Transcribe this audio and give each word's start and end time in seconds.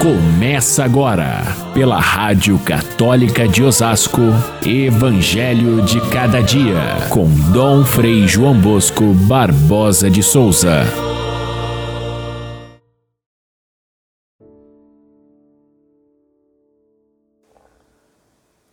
Começa 0.00 0.84
agora, 0.84 1.42
pela 1.72 1.98
Rádio 1.98 2.58
Católica 2.58 3.48
de 3.48 3.62
Osasco, 3.62 4.20
Evangelho 4.64 5.82
de 5.82 6.00
Cada 6.10 6.42
Dia, 6.42 7.08
com 7.10 7.26
Dom 7.50 7.82
Frei 7.82 8.28
João 8.28 8.60
Bosco 8.60 9.14
Barbosa 9.26 10.10
de 10.10 10.22
Souza. 10.22 10.82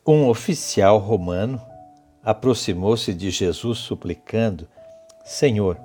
Um 0.06 0.28
oficial 0.28 0.98
romano 0.98 1.60
aproximou-se 2.22 3.14
de 3.14 3.32
Jesus 3.32 3.80
suplicando: 3.80 4.68
Senhor, 5.24 5.78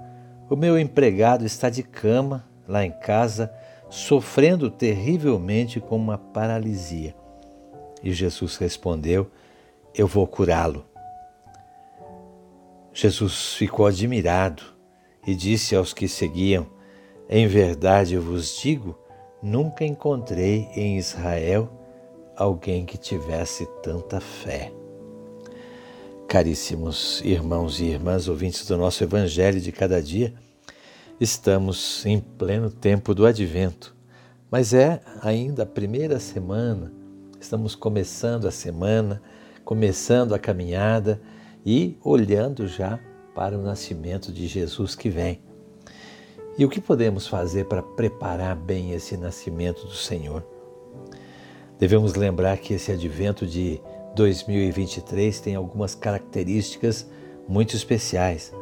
o 0.50 0.56
meu 0.56 0.76
empregado 0.76 1.46
está 1.46 1.70
de 1.70 1.84
cama 1.84 2.44
lá 2.66 2.84
em 2.84 2.90
casa 2.90 3.50
sofrendo 3.88 4.70
terrivelmente 4.70 5.80
com 5.80 5.96
uma 5.96 6.18
paralisia. 6.18 7.14
E 8.02 8.12
Jesus 8.12 8.56
respondeu: 8.56 9.30
Eu 9.94 10.06
vou 10.06 10.26
curá-lo. 10.26 10.84
Jesus 12.92 13.54
ficou 13.54 13.86
admirado 13.86 14.62
e 15.26 15.34
disse 15.34 15.74
aos 15.76 15.92
que 15.92 16.08
seguiam: 16.08 16.66
Em 17.28 17.46
verdade 17.46 18.14
eu 18.14 18.22
vos 18.22 18.58
digo, 18.60 18.98
nunca 19.42 19.84
encontrei 19.84 20.68
em 20.74 20.98
Israel 20.98 21.70
alguém 22.36 22.84
que 22.84 22.96
tivesse 22.96 23.66
tanta 23.82 24.20
fé. 24.20 24.72
Caríssimos 26.28 27.22
irmãos 27.24 27.80
e 27.80 27.86
irmãs 27.86 28.28
ouvintes 28.28 28.66
do 28.66 28.76
nosso 28.76 29.02
Evangelho 29.02 29.60
de 29.60 29.72
cada 29.72 30.02
dia, 30.02 30.34
Estamos 31.20 32.06
em 32.06 32.20
pleno 32.20 32.70
tempo 32.70 33.12
do 33.12 33.26
advento, 33.26 33.92
mas 34.48 34.72
é 34.72 35.00
ainda 35.20 35.64
a 35.64 35.66
primeira 35.66 36.20
semana, 36.20 36.92
estamos 37.40 37.74
começando 37.74 38.46
a 38.46 38.52
semana, 38.52 39.20
começando 39.64 40.32
a 40.32 40.38
caminhada 40.38 41.20
e 41.66 41.98
olhando 42.04 42.68
já 42.68 43.00
para 43.34 43.58
o 43.58 43.62
nascimento 43.62 44.32
de 44.32 44.46
Jesus 44.46 44.94
que 44.94 45.10
vem. 45.10 45.42
E 46.56 46.64
o 46.64 46.68
que 46.68 46.80
podemos 46.80 47.26
fazer 47.26 47.64
para 47.64 47.82
preparar 47.82 48.54
bem 48.54 48.92
esse 48.92 49.16
nascimento 49.16 49.86
do 49.86 49.94
Senhor? 49.94 50.46
Devemos 51.80 52.14
lembrar 52.14 52.58
que 52.58 52.74
esse 52.74 52.92
advento 52.92 53.44
de 53.44 53.80
2023 54.14 55.40
tem 55.40 55.56
algumas 55.56 55.96
características 55.96 57.10
muito 57.48 57.74
especiais. 57.74 58.52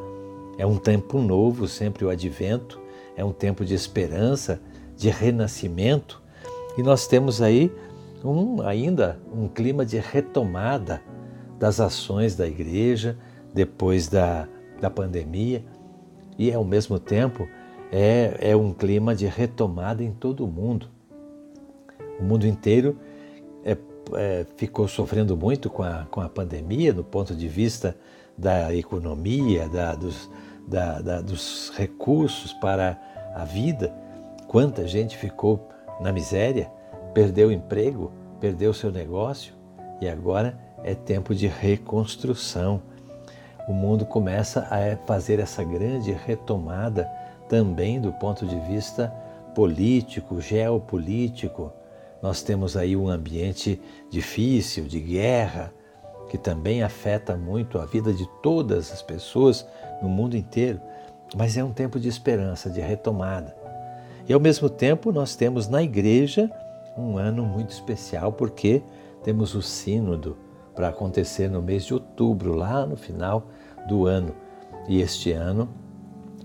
É 0.59 0.65
um 0.67 0.79
tempo 0.79 1.21
novo, 1.21 1.69
sempre 1.69 2.05
o 2.05 2.11
advento, 2.11 2.81
é 3.17 3.25
um 3.25 3.33
tempo 3.33 3.65
de 3.65 3.75
esperança, 3.75 4.61
de 4.97 5.11
renascimento, 5.11 6.23
e 6.79 6.83
nós 6.83 7.07
temos 7.07 7.43
aí 7.43 7.71
um, 8.25 8.63
ainda 8.63 9.19
um 9.33 9.49
clima 9.49 9.85
de 9.85 9.99
retomada 9.99 11.03
das 11.59 11.81
ações 11.81 12.35
da 12.35 12.47
igreja 12.47 13.17
depois 13.53 14.09
da, 14.09 14.49
da 14.81 14.91
pandemia, 14.91 15.65
e 16.39 16.53
ao 16.53 16.65
mesmo 16.65 16.99
tempo 16.99 17.49
é, 17.91 18.37
é 18.41 18.57
um 18.57 18.73
clima 18.73 19.15
de 19.15 19.27
retomada 19.27 20.03
em 20.03 20.13
todo 20.13 20.45
o 20.45 20.49
mundo. 20.49 20.89
O 22.19 22.25
mundo 22.25 22.47
inteiro 22.47 22.99
é, 23.65 23.77
é, 24.15 24.47
ficou 24.57 24.89
sofrendo 24.89 25.37
muito 25.37 25.71
com 25.71 25.83
a, 25.83 26.07
com 26.11 26.21
a 26.21 26.29
pandemia, 26.29 26.93
no 26.93 27.05
ponto 27.05 27.35
de 27.35 27.49
vista 27.49 27.97
da 28.37 28.75
economia, 28.75 29.69
da, 29.69 29.95
dos, 29.95 30.31
da, 30.67 31.01
da, 31.01 31.21
dos 31.21 31.73
recursos 31.77 32.53
para 32.55 32.99
a 33.35 33.45
vida. 33.45 33.95
Quanta 34.49 34.87
gente 34.87 35.17
ficou 35.17 35.69
na 36.01 36.13
miséria, 36.13 36.71
perdeu 37.15 37.49
o 37.49 37.53
emprego, 37.53 38.13
perdeu 38.41 38.73
seu 38.75 38.91
negócio 38.91 39.55
e 40.01 40.09
agora 40.09 40.59
é 40.83 40.95
tempo 40.95 41.35
de 41.35 41.47
reconstrução. 41.47 42.83
O 43.69 43.73
mundo 43.73 44.07
começa 44.07 44.69
a 44.71 44.97
fazer 45.07 45.41
essa 45.41 45.65
grande 45.65 46.13
retomada 46.13 47.11
também 47.49 48.01
do 48.01 48.13
ponto 48.13 48.47
de 48.47 48.59
vista 48.61 49.13
político, 49.55 50.41
geopolítico. 50.41 51.73
Nós 52.23 52.43
temos 52.43 52.77
aí 52.77 52.97
um 52.97 53.09
ambiente 53.09 53.81
difícil 54.11 54.85
de 54.85 55.01
guerra, 55.01 55.73
que 56.29 56.39
também 56.39 56.83
afeta 56.83 57.37
muito 57.37 57.79
a 57.79 57.85
vida 57.85 58.13
de 58.13 58.27
todas 58.43 58.93
as 58.93 59.03
pessoas 59.03 59.67
no 60.03 60.09
mundo 60.09 60.37
inteiro, 60.37 60.81
mas 61.37 61.57
é 61.57 61.65
um 61.65 61.73
tempo 61.73 61.99
de 61.99 62.09
esperança, 62.09 62.71
de 62.71 62.81
retomada. 62.81 63.57
E 64.29 64.33
ao 64.33 64.41
mesmo 64.41 64.69
tempo 64.69 65.13
nós 65.13 65.37
temos 65.37 65.69
na 65.69 65.83
igreja 65.83 66.51
um 66.97 67.17
ano 67.17 67.45
muito 67.45 67.71
especial 67.71 68.33
porque 68.33 68.83
temos 69.23 69.55
o 69.55 69.63
sínodo 69.63 70.37
para 70.75 70.89
acontecer 70.89 71.49
no 71.49 71.63
mês 71.63 71.85
de 71.85 71.95
outubro, 71.95 72.55
lá 72.55 72.85
no 72.85 72.97
final 72.97 73.47
do 73.89 74.07
ano. 74.07 74.35
E 74.89 75.01
este 75.01 75.33
ano, 75.33 75.69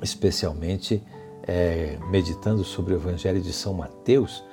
especialmente 0.01 1.03
é, 1.43 1.97
meditando 2.09 2.63
sobre 2.63 2.93
o 2.93 2.97
Evangelho 2.97 3.41
de 3.41 3.51
São 3.51 3.73
Mateus, 3.73 4.43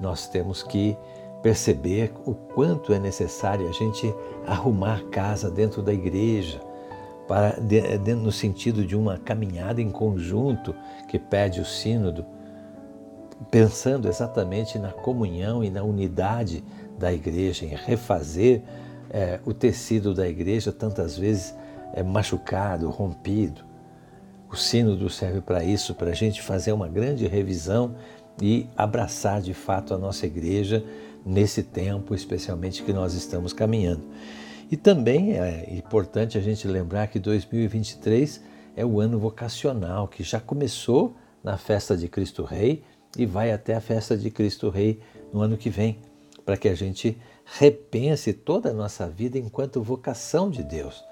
nós 0.00 0.28
temos 0.28 0.62
que 0.62 0.96
perceber 1.42 2.12
o 2.24 2.34
quanto 2.34 2.92
é 2.92 2.98
necessário 2.98 3.68
a 3.68 3.72
gente 3.72 4.12
arrumar 4.46 5.04
casa 5.10 5.50
dentro 5.50 5.82
da 5.82 5.92
igreja, 5.92 6.60
para, 7.26 7.60
de, 7.60 7.98
de, 7.98 8.14
no 8.14 8.32
sentido 8.32 8.84
de 8.84 8.96
uma 8.96 9.18
caminhada 9.18 9.80
em 9.80 9.90
conjunto 9.90 10.74
que 11.08 11.18
pede 11.18 11.60
o 11.60 11.64
Sínodo, 11.64 12.24
pensando 13.50 14.08
exatamente 14.08 14.78
na 14.78 14.90
comunhão 14.90 15.62
e 15.62 15.70
na 15.70 15.82
unidade 15.82 16.64
da 16.98 17.12
igreja, 17.12 17.64
em 17.64 17.68
refazer 17.68 18.62
é, 19.10 19.38
o 19.44 19.54
tecido 19.54 20.14
da 20.14 20.28
igreja 20.28 20.72
tantas 20.72 21.16
vezes 21.16 21.54
é, 21.92 22.02
machucado, 22.02 22.90
rompido. 22.90 23.62
O 24.50 24.56
Sínodo 24.56 25.08
serve 25.10 25.40
para 25.40 25.62
isso, 25.62 25.94
para 25.94 26.10
a 26.10 26.14
gente 26.14 26.42
fazer 26.42 26.72
uma 26.72 26.88
grande 26.88 27.26
revisão 27.26 27.94
e 28.40 28.68
abraçar 28.76 29.40
de 29.40 29.52
fato 29.52 29.92
a 29.92 29.98
nossa 29.98 30.26
igreja 30.26 30.84
nesse 31.28 31.62
tempo, 31.62 32.14
especialmente 32.14 32.82
que 32.82 32.92
nós 32.92 33.12
estamos 33.12 33.52
caminhando. 33.52 34.02
E 34.70 34.76
também 34.78 35.34
é 35.34 35.74
importante 35.74 36.38
a 36.38 36.40
gente 36.40 36.66
lembrar 36.66 37.06
que 37.08 37.18
2023 37.18 38.42
é 38.74 38.84
o 38.84 38.98
ano 38.98 39.18
vocacional, 39.18 40.08
que 40.08 40.22
já 40.22 40.40
começou 40.40 41.14
na 41.44 41.58
festa 41.58 41.94
de 41.94 42.08
Cristo 42.08 42.44
Rei 42.44 42.82
e 43.16 43.26
vai 43.26 43.52
até 43.52 43.74
a 43.74 43.80
festa 43.80 44.16
de 44.16 44.30
Cristo 44.30 44.70
Rei 44.70 45.00
no 45.30 45.42
ano 45.42 45.58
que 45.58 45.68
vem, 45.68 45.98
para 46.46 46.56
que 46.56 46.68
a 46.68 46.74
gente 46.74 47.20
repense 47.44 48.32
toda 48.32 48.70
a 48.70 48.74
nossa 48.74 49.06
vida 49.06 49.38
enquanto 49.38 49.82
vocação 49.82 50.50
de 50.50 50.62
Deus, 50.62 51.04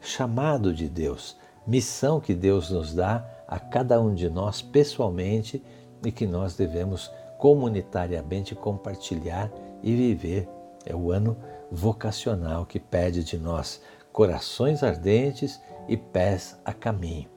chamado 0.00 0.72
de 0.72 0.88
Deus, 0.88 1.36
missão 1.66 2.20
que 2.20 2.34
Deus 2.34 2.70
nos 2.70 2.94
dá 2.94 3.28
a 3.48 3.58
cada 3.58 4.00
um 4.00 4.14
de 4.14 4.30
nós 4.30 4.62
pessoalmente 4.62 5.60
e 6.04 6.12
que 6.12 6.26
nós 6.26 6.54
devemos 6.54 7.10
comunitariamente 7.38 8.54
compartilhar 8.54 9.52
e 9.82 9.94
viver. 9.94 10.48
É 10.84 10.94
o 10.94 11.10
ano 11.10 11.36
vocacional 11.70 12.64
que 12.64 12.78
pede 12.78 13.24
de 13.24 13.36
nós 13.36 13.80
corações 14.12 14.82
ardentes 14.82 15.60
e 15.88 15.96
pés 15.96 16.58
a 16.64 16.72
caminho. 16.72 17.28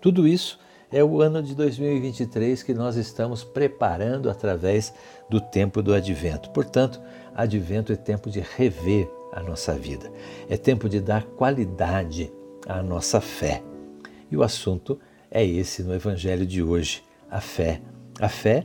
Tudo 0.00 0.28
isso 0.28 0.58
é 0.92 1.02
o 1.02 1.20
ano 1.20 1.42
de 1.42 1.54
2023 1.54 2.62
que 2.62 2.72
nós 2.72 2.94
estamos 2.96 3.42
preparando 3.42 4.30
através 4.30 4.94
do 5.28 5.40
tempo 5.40 5.82
do 5.82 5.92
advento. 5.92 6.50
Portanto, 6.50 7.00
advento 7.34 7.92
é 7.92 7.96
tempo 7.96 8.30
de 8.30 8.40
rever 8.40 9.10
a 9.32 9.42
nossa 9.42 9.72
vida, 9.72 10.12
é 10.48 10.56
tempo 10.56 10.88
de 10.88 11.00
dar 11.00 11.24
qualidade 11.24 12.32
à 12.68 12.80
nossa 12.80 13.20
fé. 13.20 13.62
E 14.30 14.36
o 14.36 14.42
assunto 14.42 15.00
é 15.30 15.44
esse 15.44 15.82
no 15.82 15.92
evangelho 15.92 16.46
de 16.46 16.62
hoje, 16.62 17.02
a 17.28 17.40
fé. 17.40 17.82
A 18.20 18.28
fé 18.28 18.64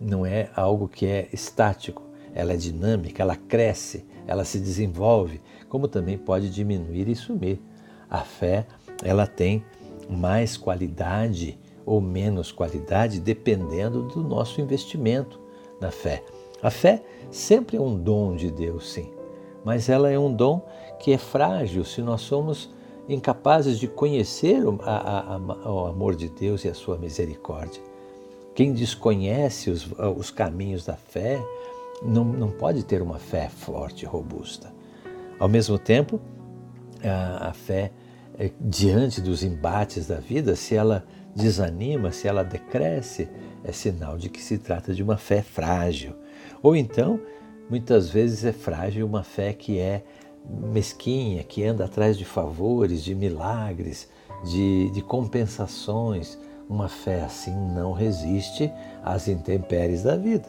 não 0.00 0.24
é 0.24 0.50
algo 0.54 0.88
que 0.88 1.06
é 1.06 1.28
estático, 1.32 2.02
ela 2.34 2.52
é 2.52 2.56
dinâmica, 2.56 3.22
ela 3.22 3.36
cresce, 3.36 4.04
ela 4.26 4.44
se 4.44 4.58
desenvolve, 4.58 5.40
como 5.68 5.88
também 5.88 6.18
pode 6.18 6.50
diminuir 6.50 7.08
e 7.08 7.14
sumir. 7.14 7.60
A 8.10 8.20
fé, 8.20 8.66
ela 9.02 9.26
tem 9.26 9.64
mais 10.08 10.56
qualidade 10.56 11.58
ou 11.86 12.00
menos 12.00 12.50
qualidade 12.50 13.20
dependendo 13.20 14.02
do 14.02 14.22
nosso 14.22 14.60
investimento 14.60 15.40
na 15.80 15.90
fé. 15.90 16.24
A 16.62 16.70
fé 16.70 17.02
sempre 17.30 17.76
é 17.76 17.80
um 17.80 17.96
dom 17.96 18.34
de 18.34 18.50
Deus, 18.50 18.90
sim, 18.90 19.10
mas 19.64 19.88
ela 19.88 20.10
é 20.10 20.18
um 20.18 20.32
dom 20.32 20.66
que 20.98 21.12
é 21.12 21.18
frágil 21.18 21.84
se 21.84 22.00
nós 22.00 22.22
somos 22.22 22.72
incapazes 23.08 23.78
de 23.78 23.86
conhecer 23.86 24.66
o, 24.66 24.78
a, 24.82 25.34
a, 25.34 25.70
o 25.70 25.86
amor 25.86 26.14
de 26.14 26.28
Deus 26.28 26.64
e 26.64 26.68
a 26.68 26.74
sua 26.74 26.96
misericórdia. 26.96 27.82
Quem 28.54 28.72
desconhece 28.72 29.70
os, 29.70 29.88
os 30.16 30.30
caminhos 30.30 30.84
da 30.84 30.96
fé 30.96 31.42
não, 32.02 32.24
não 32.24 32.50
pode 32.50 32.84
ter 32.84 33.02
uma 33.02 33.18
fé 33.18 33.48
forte 33.48 34.02
e 34.02 34.06
robusta. 34.06 34.72
Ao 35.38 35.48
mesmo 35.48 35.78
tempo, 35.78 36.20
a, 37.02 37.48
a 37.48 37.52
fé, 37.52 37.90
é, 38.38 38.50
diante 38.60 39.20
dos 39.20 39.42
embates 39.42 40.06
da 40.06 40.20
vida, 40.20 40.54
se 40.54 40.74
ela 40.74 41.04
desanima, 41.34 42.12
se 42.12 42.28
ela 42.28 42.44
decresce, 42.44 43.28
é 43.64 43.72
sinal 43.72 44.16
de 44.16 44.28
que 44.28 44.40
se 44.40 44.58
trata 44.58 44.94
de 44.94 45.02
uma 45.02 45.16
fé 45.16 45.42
frágil. 45.42 46.14
Ou 46.62 46.76
então, 46.76 47.20
muitas 47.68 48.08
vezes 48.08 48.44
é 48.44 48.52
frágil 48.52 49.06
uma 49.06 49.22
fé 49.22 49.52
que 49.52 49.78
é 49.78 50.04
mesquinha, 50.48 51.42
que 51.42 51.64
anda 51.64 51.86
atrás 51.86 52.16
de 52.16 52.24
favores, 52.24 53.02
de 53.02 53.14
milagres, 53.14 54.08
de, 54.44 54.90
de 54.90 55.02
compensações. 55.02 56.38
Uma 56.68 56.88
fé 56.88 57.22
assim 57.22 57.54
não 57.54 57.92
resiste 57.92 58.72
às 59.02 59.28
intempéries 59.28 60.02
da 60.02 60.16
vida, 60.16 60.48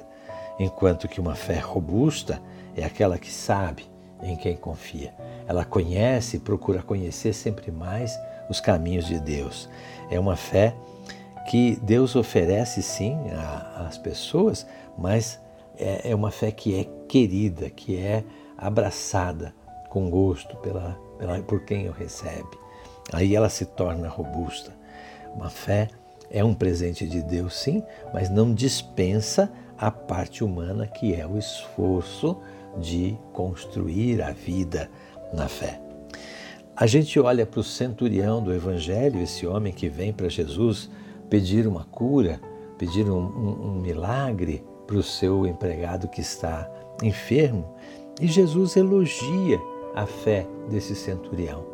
enquanto 0.59 1.07
que 1.07 1.19
uma 1.19 1.35
fé 1.35 1.59
robusta 1.59 2.41
é 2.75 2.83
aquela 2.83 3.17
que 3.17 3.31
sabe 3.31 3.85
em 4.21 4.35
quem 4.35 4.55
confia. 4.55 5.13
Ela 5.47 5.65
conhece 5.65 6.37
e 6.37 6.39
procura 6.39 6.81
conhecer 6.81 7.33
sempre 7.33 7.71
mais 7.71 8.17
os 8.49 8.59
caminhos 8.59 9.05
de 9.05 9.19
Deus. 9.19 9.69
É 10.09 10.19
uma 10.19 10.35
fé 10.35 10.75
que 11.49 11.77
Deus 11.81 12.15
oferece 12.15 12.81
sim 12.81 13.17
às 13.75 13.97
pessoas, 13.97 14.65
mas 14.97 15.39
é, 15.77 16.11
é 16.11 16.15
uma 16.15 16.31
fé 16.31 16.51
que 16.51 16.79
é 16.79 16.85
querida, 17.07 17.69
que 17.69 17.97
é 17.97 18.23
abraçada 18.57 19.53
com 19.89 20.09
gosto 20.09 20.55
pela, 20.57 20.97
pela, 21.17 21.39
por 21.41 21.63
quem 21.65 21.87
o 21.87 21.91
recebe. 21.91 22.57
Aí 23.13 23.35
ela 23.35 23.49
se 23.49 23.65
torna 23.65 24.09
robusta. 24.09 24.73
Uma 25.35 25.49
fé 25.49 25.89
é 26.29 26.43
um 26.43 26.53
presente 26.53 27.07
de 27.07 27.21
Deus, 27.21 27.55
sim, 27.55 27.83
mas 28.13 28.29
não 28.29 28.53
dispensa 28.53 29.51
a 29.77 29.91
parte 29.91 30.43
humana 30.43 30.87
que 30.87 31.13
é 31.13 31.25
o 31.25 31.37
esforço 31.37 32.37
de 32.79 33.17
construir 33.33 34.21
a 34.21 34.31
vida 34.31 34.89
na 35.33 35.47
fé. 35.47 35.81
A 36.75 36.85
gente 36.85 37.19
olha 37.19 37.45
para 37.45 37.61
o 37.61 37.63
centurião 37.63 38.43
do 38.43 38.53
Evangelho, 38.53 39.21
esse 39.21 39.47
homem 39.47 39.71
que 39.71 39.87
vem 39.87 40.11
para 40.11 40.27
Jesus 40.27 40.89
pedir 41.29 41.67
uma 41.67 41.85
cura, 41.85 42.39
pedir 42.77 43.09
um, 43.09 43.17
um, 43.17 43.67
um 43.67 43.81
milagre 43.81 44.63
para 44.85 44.97
o 44.97 45.03
seu 45.03 45.47
empregado 45.47 46.07
que 46.07 46.21
está 46.21 46.69
enfermo, 47.01 47.75
e 48.19 48.27
Jesus 48.27 48.75
elogia 48.75 49.59
a 49.93 50.05
fé 50.05 50.45
desse 50.69 50.95
centurião. 50.95 51.65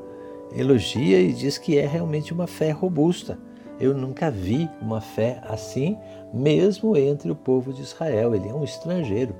Elogia 0.55 1.19
e 1.19 1.33
diz 1.33 1.57
que 1.57 1.77
é 1.77 1.87
realmente 1.87 2.33
uma 2.33 2.45
fé 2.45 2.71
robusta. 2.71 3.39
Eu 3.81 3.95
nunca 3.95 4.29
vi 4.29 4.69
uma 4.79 5.01
fé 5.01 5.41
assim, 5.41 5.97
mesmo 6.31 6.95
entre 6.95 7.31
o 7.31 7.35
povo 7.35 7.73
de 7.73 7.81
Israel. 7.81 8.35
Ele 8.35 8.47
é 8.47 8.53
um 8.53 8.63
estrangeiro, 8.63 9.35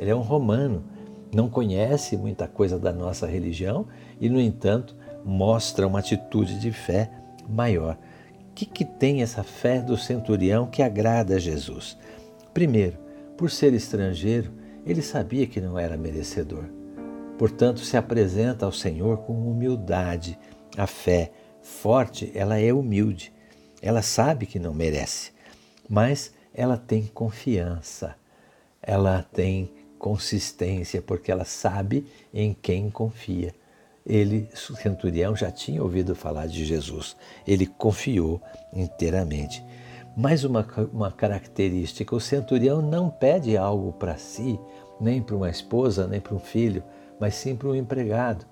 ele 0.00 0.10
é 0.10 0.14
um 0.16 0.20
romano, 0.20 0.82
não 1.32 1.48
conhece 1.48 2.16
muita 2.16 2.48
coisa 2.48 2.76
da 2.76 2.92
nossa 2.92 3.24
religião 3.24 3.86
e, 4.20 4.28
no 4.28 4.40
entanto, 4.40 4.96
mostra 5.24 5.86
uma 5.86 6.00
atitude 6.00 6.58
de 6.58 6.72
fé 6.72 7.08
maior. 7.48 7.96
O 8.50 8.54
que, 8.54 8.66
que 8.66 8.84
tem 8.84 9.22
essa 9.22 9.44
fé 9.44 9.80
do 9.80 9.96
centurião 9.96 10.66
que 10.66 10.82
agrada 10.82 11.36
a 11.36 11.38
Jesus? 11.38 11.96
Primeiro, 12.52 12.98
por 13.36 13.48
ser 13.48 13.72
estrangeiro, 13.74 14.50
ele 14.84 15.02
sabia 15.02 15.46
que 15.46 15.60
não 15.60 15.78
era 15.78 15.96
merecedor. 15.96 16.64
Portanto, 17.38 17.78
se 17.78 17.96
apresenta 17.96 18.66
ao 18.66 18.72
Senhor 18.72 19.18
com 19.18 19.32
humildade. 19.48 20.36
A 20.76 20.86
fé 20.88 21.30
forte, 21.62 22.32
ela 22.34 22.58
é 22.58 22.72
humilde. 22.72 23.32
Ela 23.84 24.00
sabe 24.00 24.46
que 24.46 24.58
não 24.58 24.72
merece, 24.72 25.30
mas 25.86 26.32
ela 26.54 26.78
tem 26.78 27.02
confiança. 27.02 28.16
Ela 28.80 29.22
tem 29.30 29.70
consistência 29.98 31.02
porque 31.02 31.30
ela 31.30 31.44
sabe 31.44 32.06
em 32.32 32.54
quem 32.54 32.88
confia. 32.88 33.54
Ele, 34.06 34.48
o 34.54 34.74
centurião, 34.74 35.36
já 35.36 35.50
tinha 35.50 35.82
ouvido 35.82 36.14
falar 36.14 36.46
de 36.46 36.64
Jesus. 36.64 37.14
Ele 37.46 37.66
confiou 37.66 38.40
inteiramente. 38.72 39.62
Mais 40.16 40.44
uma, 40.44 40.66
uma 40.90 41.12
característica: 41.12 42.16
o 42.16 42.20
centurião 42.20 42.80
não 42.80 43.10
pede 43.10 43.54
algo 43.54 43.92
para 43.92 44.16
si, 44.16 44.58
nem 44.98 45.20
para 45.20 45.36
uma 45.36 45.50
esposa, 45.50 46.06
nem 46.06 46.22
para 46.22 46.34
um 46.34 46.40
filho, 46.40 46.82
mas 47.20 47.34
sim 47.34 47.54
para 47.54 47.68
um 47.68 47.74
empregado. 47.74 48.46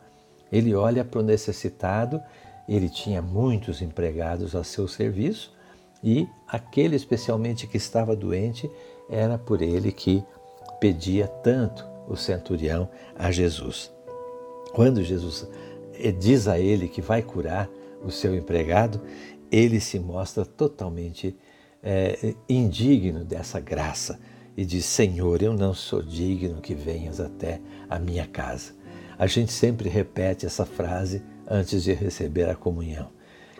Ele 0.52 0.75
olha 0.75 1.02
para 1.02 1.20
o 1.20 1.25
necessitado, 1.25 2.20
ele 2.69 2.88
tinha 2.88 3.20
muitos 3.20 3.82
empregados 3.82 4.55
a 4.55 4.64
seu 4.64 4.87
serviço 4.87 5.53
e 6.03 6.29
aquele 6.47 6.97
especialmente 6.97 7.67
que 7.67 7.76
estava 7.76 8.17
doente 8.17 8.70
era 9.09 9.38
por 9.38 9.62
ele 9.62 9.93
que 9.93 10.25
pedia 10.81 11.29
tanto 11.29 11.87
o 12.09 12.17
centurião 12.17 12.88
a 13.17 13.31
Jesus. 13.31 13.93
Quando 14.73 15.03
Jesus 15.03 15.49
eh, 15.94 16.11
diz 16.12 16.49
a 16.49 16.59
ele 16.59 16.88
que 16.88 17.00
vai 17.00 17.23
curar 17.23 17.69
o 18.03 18.11
seu 18.11 18.35
empregado, 18.35 19.00
ele 19.50 19.79
se 19.79 19.99
mostra 19.99 20.44
totalmente 20.44 21.37
é, 21.82 22.35
indigno 22.49 23.25
dessa 23.25 23.61
graça 23.61 24.19
e 24.56 24.64
diz: 24.64 24.85
Senhor, 24.85 25.43
eu 25.43 25.53
não 25.53 25.75
sou 25.75 26.03
digno 26.03 26.61
que 26.61 26.75
venhas 26.75 27.20
até 27.20 27.61
a 27.88 27.99
minha 27.99 28.26
casa. 28.26 28.73
A 29.19 29.26
gente 29.26 29.53
sempre 29.53 29.88
repete 29.88 30.47
essa 30.47 30.64
frase 30.64 31.23
antes 31.52 31.84
de 31.84 31.93
receber 31.93 32.49
a 32.49 32.54
comunhão. 32.54 33.10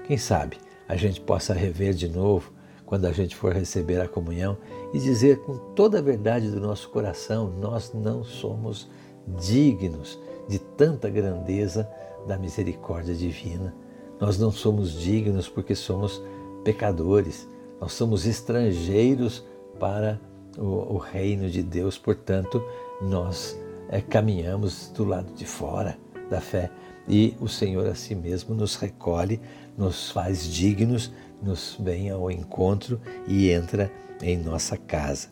Quem 0.07 0.17
sabe 0.17 0.57
a 0.89 0.97
gente 0.97 1.21
possa 1.21 1.53
rever 1.53 1.93
de 1.93 2.09
novo 2.09 2.53
quando 2.87 3.05
a 3.05 3.13
gente 3.13 3.37
for 3.37 3.53
receber 3.53 4.01
a 4.01 4.09
comunhão 4.09 4.57
e 4.95 4.99
dizer 4.99 5.41
com 5.41 5.57
toda 5.75 5.99
a 5.99 6.03
verdade 6.03 6.51
do 6.51 6.59
nosso 6.59 6.89
coração: 6.89 7.53
nós 7.61 7.93
não 7.93 8.25
somos 8.25 8.91
dignos 9.39 10.19
de 10.49 10.59
tanta 10.59 11.11
grandeza 11.11 11.89
da 12.27 12.39
misericórdia 12.39 13.15
divina. 13.15 13.75
Nós 14.19 14.39
não 14.39 14.51
somos 14.51 14.93
dignos 14.93 15.49
porque 15.49 15.75
somos 15.75 16.23
pecadores, 16.65 17.49
nós 17.81 17.93
somos 17.93 18.27
estrangeiros 18.27 19.45
para 19.79 20.21
o, 20.57 20.95
o 20.95 20.97
reino 20.99 21.51
de 21.51 21.63
Deus, 21.63 21.99
portanto, 21.99 22.63
nós 23.01 23.59
é, 23.89 24.01
caminhamos 24.01 24.91
do 24.91 25.05
lado 25.05 25.33
de 25.33 25.45
fora 25.45 25.99
da 26.31 26.41
fé 26.41 26.71
e 27.09 27.35
o 27.41 27.49
Senhor 27.49 27.87
a 27.87 27.95
si 27.95 28.15
mesmo 28.15 28.55
nos 28.55 28.77
recolhe, 28.77 29.41
nos 29.77 30.11
faz 30.11 30.47
dignos, 30.47 31.13
nos 31.43 31.77
vem 31.79 32.11
ao 32.11 32.31
encontro 32.31 33.01
e 33.27 33.51
entra 33.51 33.91
em 34.23 34.37
nossa 34.37 34.77
casa. 34.77 35.29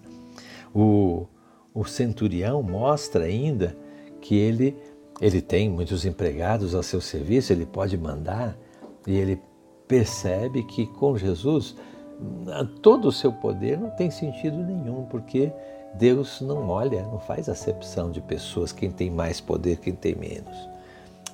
O, 0.75 1.27
o 1.73 1.85
centurião 1.85 2.63
mostra 2.63 3.25
ainda 3.25 3.77
que 4.21 4.37
ele, 4.37 4.77
ele 5.21 5.41
tem 5.41 5.69
muitos 5.69 6.05
empregados 6.05 6.75
ao 6.75 6.83
seu 6.83 7.01
serviço, 7.01 7.53
ele 7.53 7.67
pode 7.67 7.97
mandar 7.97 8.57
e 9.07 9.17
ele 9.17 9.41
percebe 9.87 10.63
que 10.65 10.87
com 10.87 11.17
Jesus 11.17 11.77
todo 12.83 13.09
o 13.09 13.13
seu 13.13 13.33
poder 13.33 13.79
não 13.79 13.91
tem 13.91 14.11
sentido 14.11 14.57
nenhum, 14.59 15.05
porque 15.07 15.53
Deus 15.95 16.41
não 16.41 16.69
olha, 16.69 17.03
não 17.03 17.19
faz 17.19 17.49
acepção 17.49 18.11
de 18.11 18.21
pessoas, 18.21 18.73
quem 18.73 18.91
tem 18.91 19.11
mais 19.11 19.41
poder, 19.41 19.79
quem 19.79 19.95
tem 19.95 20.15
menos. 20.15 20.69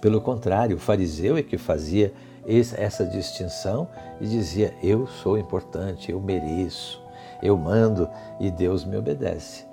Pelo 0.01 0.21
contrário, 0.21 0.77
o 0.77 0.81
fariseu 0.81 1.37
é 1.37 1.43
que 1.43 1.59
fazia 1.59 2.13
essa 2.47 3.05
distinção 3.05 3.89
e 4.21 4.27
dizia: 4.27 4.75
Eu 4.83 5.07
sou 5.07 5.37
importante, 5.39 6.13
eu 6.13 6.21
mereço 6.21 7.05
eu 7.43 7.57
mando 7.57 8.09
e 8.41 8.51
Deus 8.51 8.85
me 8.85 8.97
obedece. 8.97 9.65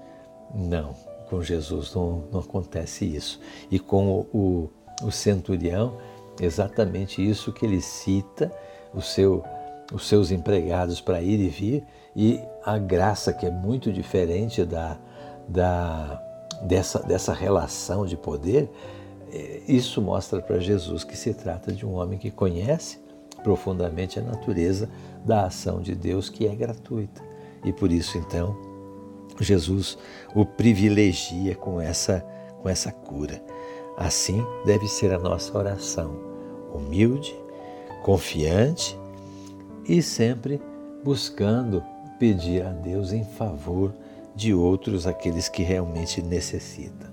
Não, 0.53 0.93
com 1.29 1.41
Jesus 1.41 1.93
não, 1.93 2.23
não 2.31 2.39
acontece 2.39 3.05
isso. 3.05 3.39
E 3.71 3.79
com 3.79 4.25
o, 4.33 4.69
o, 5.01 5.11
centurião, 5.11 5.97
exatamente 6.39 7.27
isso 7.27 7.51
que 7.51 7.65
ele 7.65 7.81
cita, 7.81 8.51
o 8.93 9.01
seu, 9.01 9.43
os 9.91 10.07
seus 10.07 10.31
empregados 10.31 11.01
para 11.01 11.21
ir 11.21 11.39
e 11.39 11.49
vir, 11.49 11.83
e 12.15 12.39
a 12.63 12.77
graça 12.77 13.33
que 13.33 13.45
é 13.45 13.51
muito 13.51 13.91
diferente 13.91 14.63
da, 14.63 14.97
da, 15.47 16.21
dessa, 16.61 16.99
dessa 16.99 17.33
relação 17.33 18.05
de 18.05 18.15
poder, 18.15 18.69
isso 19.67 20.01
mostra 20.01 20.41
para 20.41 20.59
Jesus 20.59 21.03
que 21.03 21.17
se 21.17 21.33
trata 21.33 21.71
de 21.71 21.85
um 21.85 21.93
homem 21.93 22.19
que 22.19 22.29
conhece 22.29 22.99
profundamente 23.43 24.19
a 24.19 24.21
natureza 24.21 24.89
da 25.25 25.45
ação 25.45 25.81
de 25.81 25.93
Deus 25.93 26.29
que 26.29 26.47
é 26.47 26.55
gratuita. 26.55 27.21
E 27.63 27.71
por 27.71 27.91
isso, 27.91 28.17
então, 28.17 28.55
Jesus 29.39 29.97
o 30.35 30.45
privilegia 30.45 31.55
com 31.55 31.79
essa, 31.79 32.25
com 32.61 32.69
essa 32.69 32.91
cura. 32.91 33.43
Assim 33.97 34.43
deve 34.65 34.87
ser 34.87 35.13
a 35.13 35.19
nossa 35.19 35.55
oração, 35.57 36.15
humilde, 36.73 37.35
confiante 38.03 38.97
e 39.87 40.01
sempre 40.01 40.61
buscando 41.03 41.83
pedir 42.17 42.65
a 42.65 42.69
Deus 42.69 43.11
em 43.11 43.23
favor 43.23 43.93
de 44.35 44.53
outros, 44.53 45.05
aqueles 45.05 45.47
que 45.47 45.61
realmente 45.61 46.21
necessitam. 46.21 47.12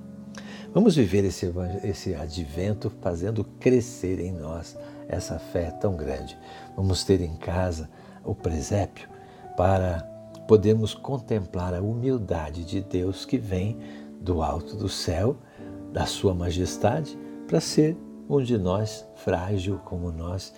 Vamos 0.72 0.94
viver 0.94 1.24
esse, 1.24 1.52
esse 1.82 2.14
advento 2.14 2.90
fazendo 3.00 3.42
crescer 3.42 4.20
em 4.20 4.30
nós 4.30 4.76
essa 5.08 5.36
fé 5.36 5.72
tão 5.72 5.96
grande. 5.96 6.38
Vamos 6.76 7.02
ter 7.02 7.20
em 7.20 7.36
casa 7.36 7.90
o 8.24 8.36
presépio 8.36 9.08
para 9.56 10.02
podemos 10.46 10.94
contemplar 10.94 11.74
a 11.74 11.80
humildade 11.80 12.64
de 12.64 12.80
Deus 12.80 13.24
que 13.24 13.36
vem 13.36 13.78
do 14.20 14.42
alto 14.42 14.76
do 14.76 14.88
céu, 14.88 15.36
da 15.92 16.06
Sua 16.06 16.34
majestade, 16.34 17.18
para 17.48 17.60
ser 17.60 17.96
um 18.28 18.40
de 18.40 18.56
nós, 18.56 19.04
frágil 19.16 19.80
como 19.84 20.12
nós, 20.12 20.54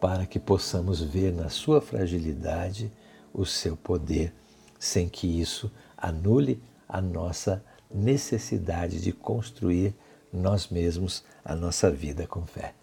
para 0.00 0.24
que 0.24 0.38
possamos 0.38 1.02
ver 1.02 1.34
na 1.34 1.50
sua 1.50 1.82
fragilidade 1.82 2.90
o 3.32 3.44
seu 3.44 3.76
poder, 3.76 4.32
sem 4.78 5.06
que 5.06 5.26
isso 5.26 5.70
anule 5.98 6.62
a 6.88 7.02
nossa 7.02 7.62
necessidade 7.92 9.00
de 9.00 9.12
construir 9.12 9.94
nós 10.32 10.68
mesmos 10.68 11.24
a 11.44 11.54
nossa 11.54 11.90
vida 11.90 12.26
com 12.26 12.46
fé. 12.46 12.74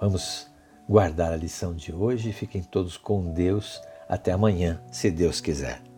Vamos 0.00 0.46
guardar 0.88 1.32
a 1.32 1.36
lição 1.36 1.74
de 1.74 1.92
hoje 1.92 2.32
fiquem 2.32 2.62
todos 2.62 2.96
com 2.96 3.32
Deus. 3.32 3.80
Até 4.08 4.32
amanhã, 4.32 4.80
se 4.92 5.10
Deus 5.10 5.40
quiser. 5.40 5.95